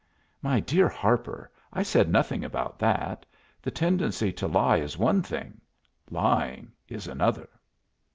[0.41, 3.23] "My dear Harper, I said nothing about that.
[3.61, 5.61] The tendency to lie is one thing;
[6.09, 7.47] lying is another."